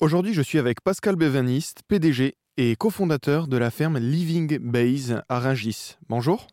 [0.00, 5.38] Aujourd'hui, je suis avec Pascal Bevanist, PDG et cofondateur de la ferme Living Base à
[5.38, 5.96] Rungis.
[6.08, 6.48] Bonjour.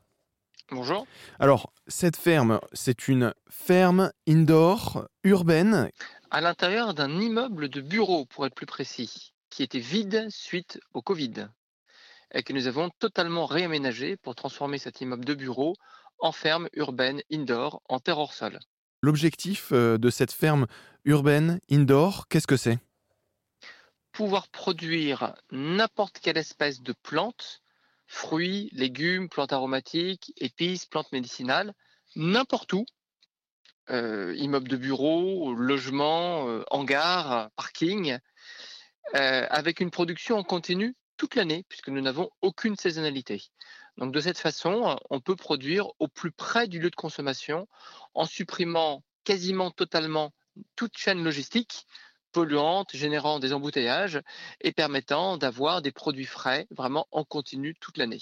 [0.69, 1.07] Bonjour.
[1.39, 5.89] Alors, cette ferme, c'est une ferme indoor urbaine.
[6.29, 11.01] À l'intérieur d'un immeuble de bureau, pour être plus précis, qui était vide suite au
[11.01, 11.47] Covid
[12.33, 15.73] et que nous avons totalement réaménagé pour transformer cet immeuble de bureau
[16.19, 18.59] en ferme urbaine indoor en terre hors sol.
[19.01, 20.67] L'objectif euh, de cette ferme
[21.05, 22.77] urbaine indoor, qu'est-ce que c'est?
[24.11, 27.61] Pouvoir produire n'importe quelle espèce de plante,
[28.07, 31.73] fruits, légumes, plantes aromatiques, épices, plantes médicinales,
[32.15, 32.85] n'importe où,
[33.89, 38.17] euh, immeuble de bureau, logement, euh, hangar, parking,
[39.15, 43.43] euh, avec une production en continu toute l'année, puisque nous n'avons aucune saisonnalité.
[43.97, 47.67] Donc de cette façon, on peut produire au plus près du lieu de consommation
[48.13, 50.31] en supprimant quasiment totalement
[50.75, 51.85] toute chaîne logistique
[52.31, 54.19] polluante, générant des embouteillages
[54.61, 58.21] et permettant d'avoir des produits frais vraiment en continu toute l'année.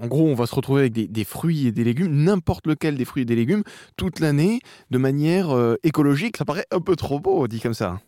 [0.00, 3.04] En gros, on va se retrouver avec des, fruits et des légumes, n'importe lequel des
[3.04, 3.62] fruits et des légumes,
[3.96, 4.58] toute l'année,
[4.90, 6.36] de manière euh, écologique.
[6.36, 8.00] Ça paraît un peu trop beau, dit comme ça.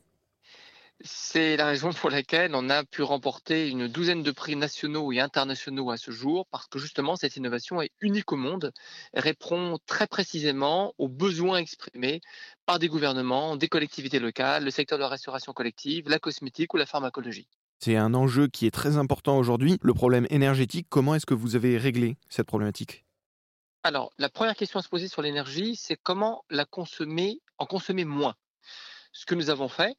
[1.08, 5.20] C'est la raison pour laquelle on a pu remporter une douzaine de prix nationaux et
[5.20, 8.72] internationaux à ce jour, parce que justement cette innovation est unique au monde
[9.14, 12.20] répond très précisément aux besoins exprimés
[12.66, 16.76] par des gouvernements, des collectivités locales, le secteur de la restauration collective, la cosmétique ou
[16.76, 17.46] la pharmacologie.
[17.78, 20.86] C'est un enjeu qui est très important aujourd'hui, le problème énergétique.
[20.88, 23.04] Comment est-ce que vous avez réglé cette problématique?
[23.84, 28.04] Alors, la première question à se poser sur l'énergie, c'est comment la consommer, en consommer
[28.04, 28.34] moins?
[29.12, 29.96] Ce que nous avons fait,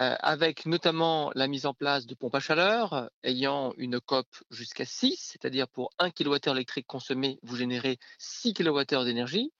[0.00, 4.84] avec notamment la mise en place de pompes à chaleur euh, ayant une COP jusqu'à
[4.84, 9.52] 6, c'est-à-dire pour 1 kWh électrique consommé, vous générez 6 kWh d'énergie,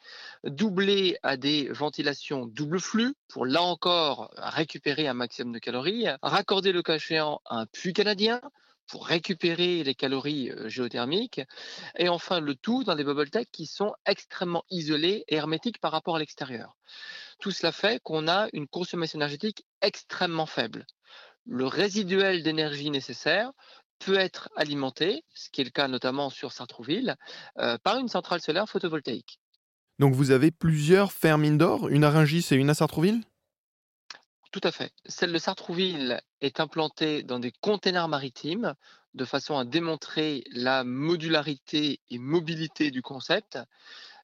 [0.44, 6.72] doublé à des ventilations double flux pour là encore récupérer un maximum de calories, raccorder
[6.72, 8.40] le cas échéant à un puits canadien
[8.90, 11.40] pour récupérer les calories géothermiques,
[11.96, 15.92] et enfin le tout dans des bubble tech qui sont extrêmement isolés et hermétiques par
[15.92, 16.76] rapport à l'extérieur.
[17.38, 20.86] Tout cela fait qu'on a une consommation énergétique extrêmement faible.
[21.46, 23.52] Le résiduel d'énergie nécessaire
[23.98, 27.16] peut être alimenté, ce qui est le cas notamment sur Sartrouville,
[27.54, 29.38] par une centrale solaire photovoltaïque.
[29.98, 33.22] Donc vous avez plusieurs fermes indoor, une à Rungis et une à Sartrouville?
[34.50, 34.92] Tout à fait.
[35.06, 38.74] Celle de Sartrouville est implantée dans des containers maritimes
[39.14, 43.58] de façon à démontrer la modularité et mobilité du concept.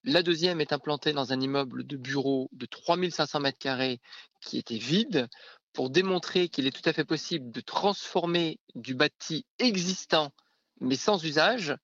[0.05, 3.99] La deuxième est implantée dans un immeuble de bureau de 3500 m2
[4.41, 5.29] qui était vide
[5.73, 10.33] pour démontrer qu'il est tout à fait possible de transformer du bâti existant
[10.81, 11.77] mais sans usage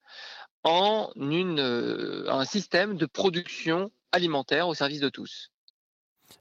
[0.65, 5.51] en euh, un système de production alimentaire au service de tous.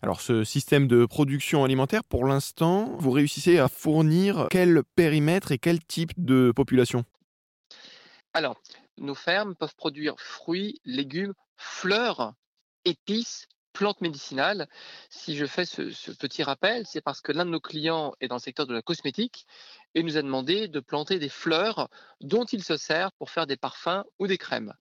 [0.02, 5.58] Alors ce système de production alimentaire, pour l'instant, vous réussissez à fournir quel périmètre et
[5.58, 7.06] quel type de population?
[8.34, 8.62] Alors,
[8.98, 12.34] nos fermes peuvent produire fruits, légumes, fleurs,
[12.86, 14.68] épices, plantes médicinales.
[15.10, 18.36] Si je fais ce, petit rappel, c'est parce que l'un de nos clients est dans
[18.36, 19.46] le secteur de la cosmétique
[19.96, 21.90] et nous a demandé de planter des fleurs
[22.22, 24.74] dont il se sert pour faire des parfums ou des crèmes.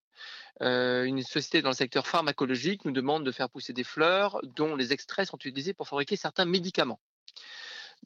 [0.62, 4.76] Euh, une société dans le secteur pharmacologique nous demande de faire pousser des fleurs dont
[4.76, 7.00] les extraits sont utilisés pour fabriquer certains médicaments.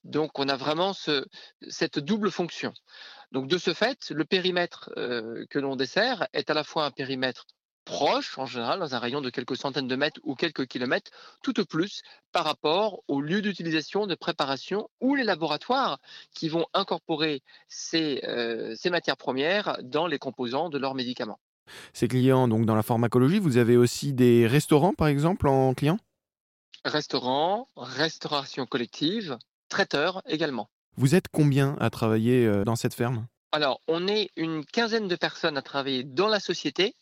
[0.02, 0.92] Donc on a vraiment
[1.68, 2.72] cette double fonction.
[3.32, 6.90] Donc de ce fait, le périmètre euh, que l'on dessert est à la fois un
[6.90, 7.46] périmètre
[7.84, 11.10] proche, en général, dans un rayon de quelques centaines de mètres ou quelques kilomètres,
[11.42, 15.98] tout au plus par rapport au lieu d'utilisation, de préparation ou les laboratoires
[16.34, 17.42] qui vont incorporer
[17.94, 21.40] euh, ces matières premières dans les composants de leurs médicaments.
[21.92, 25.98] Ces clients, donc dans la pharmacologie, vous avez aussi des restaurants, par exemple, en clients?
[26.84, 29.38] Restaurants, restauration collective,
[29.68, 30.68] traiteurs également.
[30.96, 33.26] Vous êtes combien à travailler euh, dans cette ferme?
[33.52, 36.94] Alors, on est une quinzaine de personnes à travailler dans la société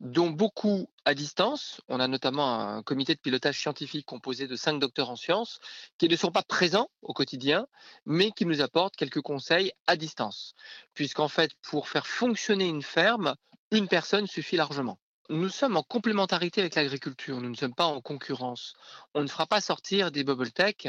[0.00, 1.82] dont beaucoup à distance.
[1.88, 5.60] On a notamment un comité de pilotage scientifique composé de cinq docteurs en sciences
[5.98, 7.66] qui ne sont pas présents au quotidien,
[8.06, 10.54] mais qui nous apportent quelques conseils à distance.
[10.94, 13.34] Puisqu'en fait, pour faire fonctionner une ferme,
[13.70, 14.98] une personne suffit largement
[15.30, 18.74] nous sommes en complémentarité avec l'agriculture, nous ne sommes pas en concurrence.
[19.14, 20.88] On ne fera pas sortir des bubble tech,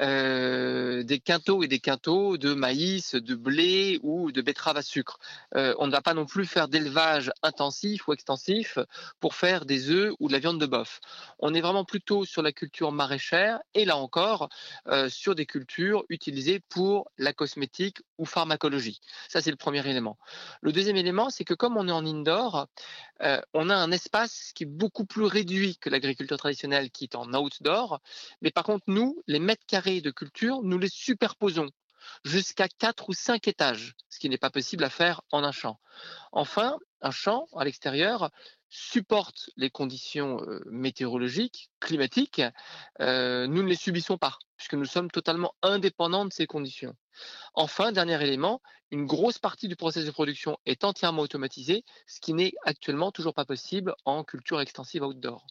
[0.00, 5.18] euh, des quintaux et des quintaux de maïs, de blé ou de betterave à sucre.
[5.54, 8.78] Euh, on ne va pas non plus faire d'élevage intensif ou extensif
[9.20, 11.00] pour faire des œufs ou de la viande de bœuf.
[11.38, 14.48] On est vraiment plutôt sur la culture maraîchère et là encore
[14.88, 19.00] euh, sur des cultures utilisées pour la cosmétique ou pharmacologie.
[19.28, 20.16] Ça c'est le premier élément.
[20.62, 22.68] Le deuxième élément, c'est que comme on est en indoor,
[23.54, 27.32] on a un espace qui est beaucoup plus réduit que l'agriculture traditionnelle qui est en
[27.34, 28.00] outdoor.
[28.40, 31.70] Mais par contre, nous, les mètres carrés de culture, nous les superposons
[32.24, 35.80] jusqu'à quatre ou cinq étages, ce qui n'est pas possible à faire en un champ.
[36.32, 38.30] Enfin, un champ à l'extérieur
[38.68, 42.40] supporte les conditions météorologiques, climatiques.
[42.98, 46.96] nous ne les subissons pas, puisque nous sommes totalement indépendants de ces conditions.
[47.54, 52.32] Enfin, dernier élément, une grosse partie du processus de production est entièrement automatisée, ce qui
[52.32, 55.46] n'est actuellement toujours pas possible en culture extensive outdoor.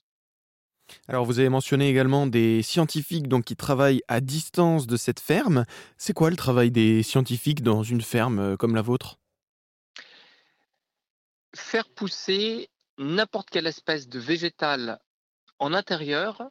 [1.08, 5.66] Alors vous avez mentionné également des scientifiques donc, qui travaillent à distance de cette ferme.
[5.98, 9.18] C'est quoi le travail des scientifiques dans une ferme comme la vôtre?
[11.56, 15.00] Faire pousser n'importe quelle espèce de végétal
[15.60, 16.44] en intérieur,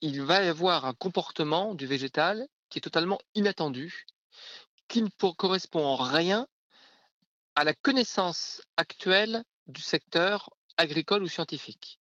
[0.00, 4.06] il va y avoir un comportement du végétal qui est totalement inattendu,
[4.86, 6.46] qui ne correspond en rien
[7.54, 11.98] à la connaissance actuelle du secteur agricole ou scientifique.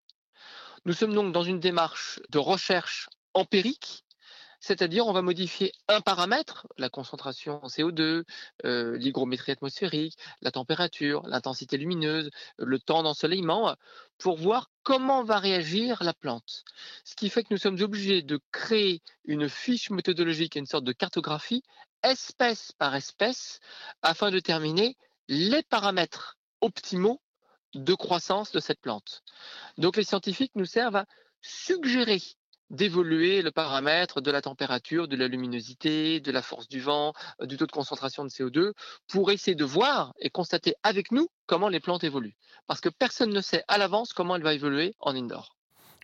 [0.85, 4.03] Nous sommes donc dans une démarche de recherche empirique
[4.59, 8.24] c'est-à-dire on va modifier un paramètre, la concentration en CO2,
[8.65, 13.75] euh, l'hygrométrie atmosphérique, la température, l'intensité lumineuse, le temps d'ensoleillement,
[14.18, 16.63] pour voir comment va réagir la plante.
[17.03, 20.94] Ce qui fait que nous sommes obligés de créer une fiche méthodologique, une sorte de
[20.94, 21.63] cartographie,
[22.03, 23.59] espèce par espèce,
[24.01, 24.97] afin de déterminer
[25.27, 27.21] les paramètres optimaux
[27.77, 29.24] de croissance de cette plante.
[29.77, 31.06] Donc les scientifiques nous servent à
[31.41, 32.21] suggérer
[32.69, 37.45] d'évoluer le paramètre de la température, de la luminosité, de la force du vent, euh,
[37.45, 38.74] du taux de concentration de CO2,
[39.07, 42.35] pour essayer de voir et constater avec nous comment les plantes évoluent.
[42.65, 45.56] Parce que personne ne sait à l'avance comment elle va évoluer en indoor.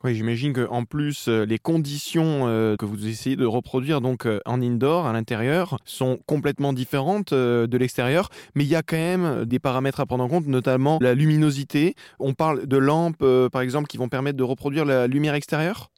[0.03, 4.61] Oui, j'imagine qu'en plus, euh, les conditions euh, que vous essayez de reproduire donc en
[4.61, 8.29] indoor, à l'intérieur, sont complètement différentes de l'extérieur.
[8.55, 11.95] Mais il y a quand même des paramètres à prendre en compte, notamment la luminosité.
[12.19, 15.89] On parle de lampes, par exemple, qui vont permettre de reproduire la lumière extérieure?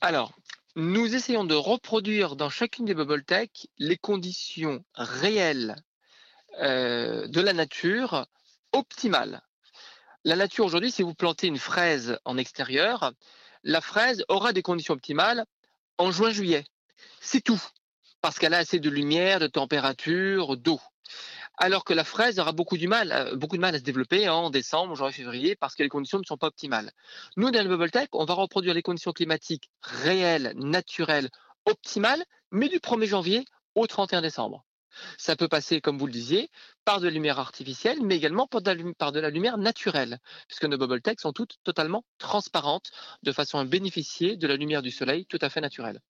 [0.00, 0.32] Alors,
[0.76, 5.76] nous essayons de reproduire dans chacune des bubble tech les conditions réelles
[6.60, 8.26] euh, de la nature
[8.72, 9.40] optimales.
[10.24, 13.12] La nature aujourd'hui, si vous plantez une fraise en extérieur,
[13.62, 15.44] la fraise aura des conditions optimales
[15.98, 16.64] en juin-juillet.
[17.20, 17.62] C'est tout,
[18.22, 20.80] parce qu'elle a assez de lumière, de température, d'eau
[21.56, 24.50] alors que la fraise aura beaucoup, du mal, euh, de mal à se développer en
[24.50, 26.90] décembre, janvier, février, parce que les conditions ne sont pas optimales.
[27.36, 31.30] Nous, dans le Bubble Tech, on va reproduire les conditions climatiques réelles, naturelles,
[31.66, 33.44] optimales, mais du 1er janvier
[33.74, 34.64] au 31 décembre.
[35.18, 36.50] Ça peut passer, comme vous le disiez,
[36.84, 40.18] par de la lumière artificielle, mais également par de la, lumière naturelle,
[40.48, 42.90] puisque nos bubble tech sont toutes totalement transparentes,
[43.22, 46.00] de façon à bénéficier de la lumière du soleil tout à fait naturelle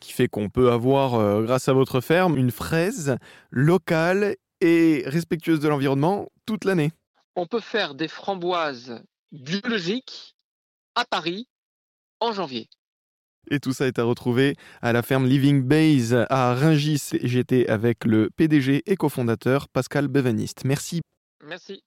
[0.00, 3.16] qui fait qu'on peut avoir, euh, grâce à votre ferme, une fraise
[3.50, 6.92] locale et respectueuse de l'environnement toute l'année.
[7.36, 9.02] On peut faire des framboises
[9.32, 10.36] biologiques
[10.94, 11.48] à Paris
[12.20, 12.68] en janvier.
[13.50, 17.10] Et tout ça est à retrouver à la ferme Living Base à Rungis.
[17.22, 20.64] J'étais avec le PDG et cofondateur Pascal Bevaniste.
[20.64, 21.00] Merci.
[21.44, 21.82] Merci.